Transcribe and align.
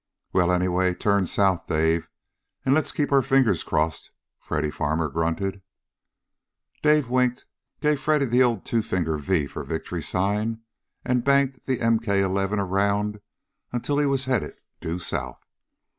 "Well, 0.33 0.51
anyway, 0.51 0.95
turn 0.95 1.27
south, 1.27 1.67
Dave, 1.67 2.09
and 2.65 2.73
let's 2.73 2.91
keep 2.91 3.11
our 3.11 3.21
fingers 3.21 3.61
crossed," 3.61 4.09
Freddy 4.39 4.71
Farmer 4.71 5.09
grunted. 5.09 5.61
Dave 6.81 7.07
winked, 7.07 7.45
gave 7.81 7.99
Freddy 7.99 8.25
the 8.25 8.41
old 8.41 8.65
two 8.65 8.81
finger 8.81 9.19
V 9.19 9.45
for 9.45 9.63
victory 9.63 10.01
sign, 10.01 10.61
and 11.05 11.23
banked 11.23 11.67
the 11.67 11.77
MK 11.77 12.07
11 12.17 12.57
around 12.57 13.21
until 13.71 13.99
he 13.99 14.07
was 14.07 14.25
headed 14.25 14.55
due 14.79 14.97
south. 14.97 15.45